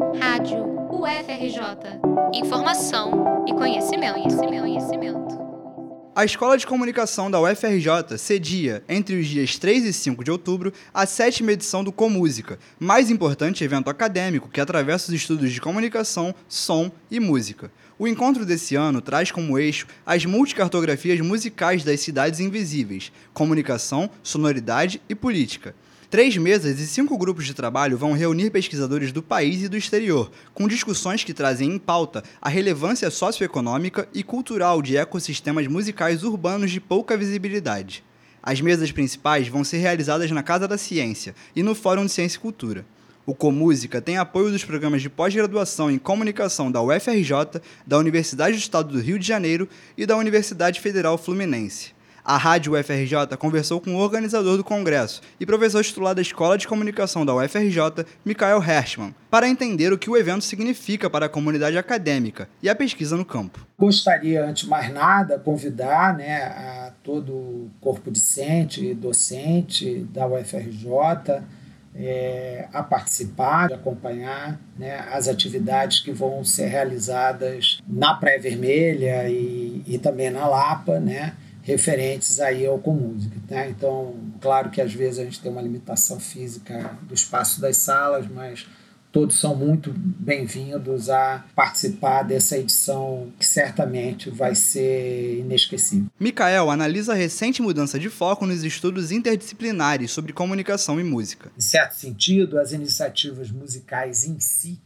[0.00, 2.00] Rádio UFRJ.
[2.32, 5.40] Informação e conhecimento, conhecimento, conhecimento.
[6.16, 10.72] A Escola de Comunicação da UFRJ cedia, entre os dias 3 e 5 de outubro,
[10.94, 16.34] a sétima edição do Comúsica, mais importante evento acadêmico que atravessa os estudos de comunicação,
[16.48, 17.70] som e música.
[17.98, 25.02] O encontro desse ano traz como eixo as multicartografias musicais das cidades invisíveis, comunicação, sonoridade
[25.10, 25.74] e política.
[26.10, 30.28] Três mesas e cinco grupos de trabalho vão reunir pesquisadores do país e do exterior,
[30.52, 36.72] com discussões que trazem em pauta a relevância socioeconômica e cultural de ecossistemas musicais urbanos
[36.72, 38.02] de pouca visibilidade.
[38.42, 42.38] As mesas principais vão ser realizadas na Casa da Ciência e no Fórum de Ciência
[42.38, 42.84] e Cultura.
[43.24, 48.60] O Comúsica tem apoio dos programas de pós-graduação em comunicação da UFRJ, da Universidade do
[48.60, 51.99] Estado do Rio de Janeiro e da Universidade Federal Fluminense.
[52.24, 56.68] A Rádio UFRJ conversou com o organizador do congresso e professor titular da Escola de
[56.68, 61.78] Comunicação da UFRJ, Mikael Hershman, para entender o que o evento significa para a comunidade
[61.78, 63.66] acadêmica e a pesquisa no campo.
[63.78, 70.26] Gostaria, antes de mais nada, convidar né, a todo o corpo discente e docente da
[70.26, 71.42] UFRJ
[71.94, 79.28] é, a participar, a acompanhar né, as atividades que vão ser realizadas na Praia Vermelha
[79.28, 81.34] e, e também na Lapa, né?
[81.62, 83.36] Referentes aí ao Comúsica.
[83.48, 83.70] Né?
[83.70, 88.26] Então, claro que às vezes a gente tem uma limitação física do espaço das salas,
[88.28, 88.66] mas
[89.12, 96.06] todos são muito bem-vindos a participar dessa edição que certamente vai ser inesquecível.
[96.18, 101.50] Micael analisa a recente mudança de foco nos estudos interdisciplinares sobre comunicação e música.
[101.56, 104.80] Em certo sentido, as iniciativas musicais em si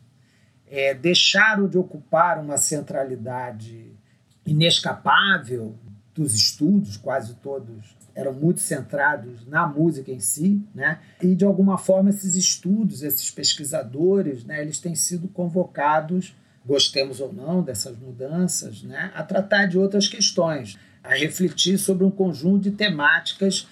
[0.67, 3.93] é, deixaram de ocupar uma centralidade
[4.47, 5.79] inescapável
[6.15, 11.01] dos estudos, quase todos eram muito centrados na música em si, né?
[11.21, 17.33] E de alguma forma esses estudos, esses pesquisadores, né, eles têm sido convocados, gostemos ou
[17.33, 22.71] não dessas mudanças, né, a tratar de outras questões, a refletir sobre um conjunto de
[22.71, 23.67] temáticas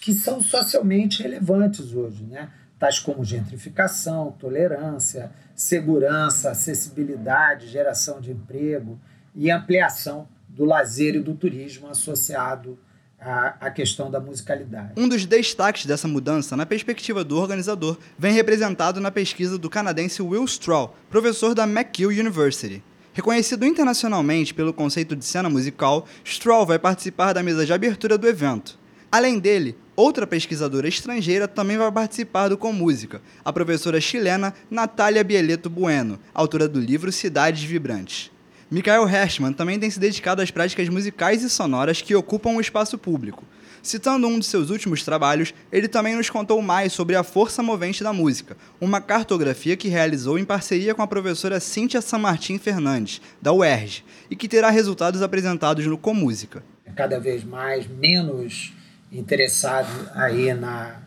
[0.00, 2.50] que são socialmente relevantes hoje, né?
[2.78, 8.98] Tais como gentrificação, tolerância, segurança, acessibilidade, geração de emprego
[9.34, 10.28] e ampliação
[10.58, 12.76] do lazer e do turismo associado
[13.20, 14.94] à, à questão da musicalidade.
[14.96, 20.20] Um dos destaques dessa mudança, na perspectiva do organizador, vem representado na pesquisa do canadense
[20.20, 22.82] Will Straw, professor da McGill University.
[23.14, 28.26] Reconhecido internacionalmente pelo conceito de cena musical, Straw vai participar da mesa de abertura do
[28.26, 28.76] evento.
[29.12, 35.22] Além dele, outra pesquisadora estrangeira também vai participar do Com Música, a professora chilena Natália
[35.22, 38.30] Bieleto Bueno, autora do livro Cidades Vibrantes.
[38.70, 42.98] Michael Hershman também tem se dedicado às práticas musicais e sonoras que ocupam o espaço
[42.98, 43.42] público.
[43.82, 48.04] Citando um de seus últimos trabalhos, ele também nos contou mais sobre a força movente
[48.04, 53.54] da música, uma cartografia que realizou em parceria com a professora Cíntia Martin Fernandes, da
[53.54, 56.62] UERJ, e que terá resultados apresentados no Comúsica.
[56.84, 58.74] É cada vez mais menos
[59.10, 61.00] interessado aí na,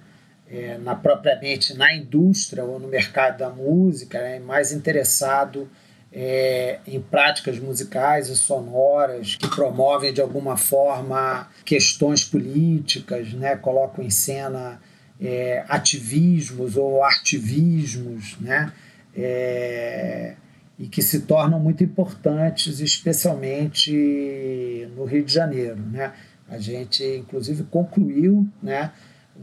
[0.49, 5.69] é, na propriamente na indústria ou no mercado da música, é mais interessado
[6.13, 13.55] é, em práticas musicais e sonoras que promovem de alguma forma questões políticas, né?
[13.55, 14.81] colocam em cena
[15.19, 18.73] é, ativismos ou artivismos, né?
[19.15, 20.35] É,
[20.79, 25.79] e que se tornam muito importantes, especialmente no Rio de Janeiro.
[25.91, 26.11] Né?
[26.49, 28.91] A gente, inclusive, concluiu né,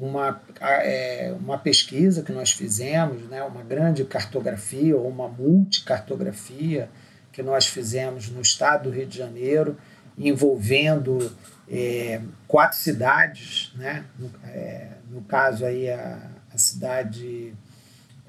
[0.01, 6.89] uma, é, uma pesquisa que nós fizemos, né, uma grande cartografia ou uma multicartografia
[7.33, 9.77] que nós fizemos no estado do Rio de Janeiro,
[10.17, 11.33] envolvendo
[11.69, 17.53] é, quatro cidades, né, no, é, no caso aí a, a cidade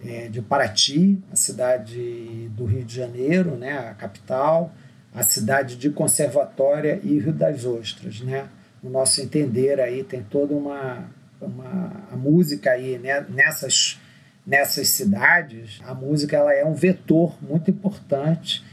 [0.03, 4.73] é, de Paraty, a cidade do Rio de Janeiro, né, a capital,
[5.13, 8.47] a cidade de Conservatória e Rio das Ostras, né?
[8.81, 11.09] No nosso entender aí tem toda uma
[11.41, 13.99] uma, a música aí né, nessas,
[14.45, 18.63] nessas cidades, a música ela é um vetor muito importante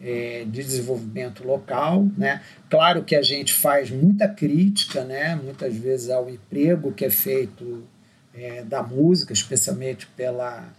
[0.00, 2.42] é, de desenvolvimento local, né?
[2.68, 5.34] Claro que a gente faz muita crítica, né?
[5.34, 7.84] Muitas vezes ao emprego que é feito
[8.34, 10.72] é, da música, especialmente pela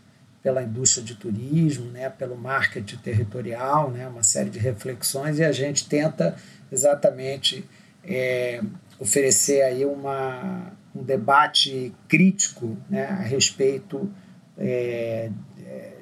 [0.43, 2.09] pela indústria de turismo, né?
[2.09, 4.07] Pelo marketing territorial, né?
[4.07, 6.37] Uma série de reflexões e a gente tenta
[6.71, 7.65] exatamente
[8.03, 8.61] é,
[8.99, 14.09] oferecer aí uma um debate crítico né, a respeito
[14.57, 15.29] é,
[15.65, 15.93] é,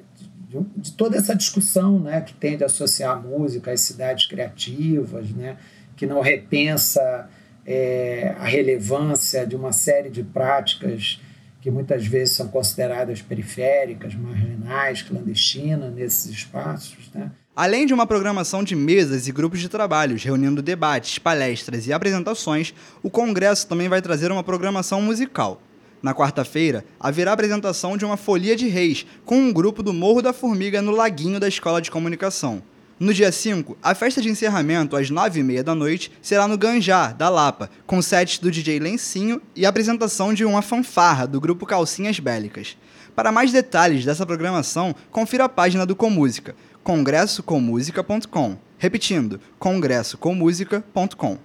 [0.48, 5.30] de, de, toda essa discussão né, que tende a associar a música às cidades criativas,
[5.30, 5.56] né,
[5.96, 7.28] que não repensa
[7.64, 11.20] é, a relevância de uma série de práticas
[11.60, 17.10] que muitas vezes são consideradas periféricas, marginais, clandestinas nesses espaços.
[17.12, 17.30] Né?
[17.56, 22.74] Além de uma programação de mesas e grupos de trabalhos, reunindo debates, palestras e apresentações,
[23.02, 25.62] o Congresso também vai trazer uma programação musical.
[26.02, 30.34] Na quarta-feira, haverá apresentação de uma Folia de Reis, com um grupo do Morro da
[30.34, 32.62] Formiga no Laguinho da Escola de Comunicação.
[33.00, 37.30] No dia 5, a festa de encerramento, às 9h30 da noite, será no Ganjá, da
[37.30, 42.76] Lapa, com sets do DJ Lencinho e apresentação de uma fanfarra do grupo Calcinhas Bélicas.
[43.16, 46.54] Para mais detalhes dessa programação, confira a página do Comúsica,
[46.84, 48.58] congressocomusica.com.
[48.76, 51.38] Repetindo, congressocomusica.com.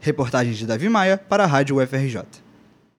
[0.00, 2.47] Reportagem de Davi Maia para a Rádio UFRJ.